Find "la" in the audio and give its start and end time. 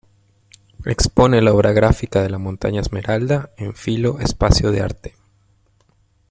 1.43-1.53, 2.31-2.39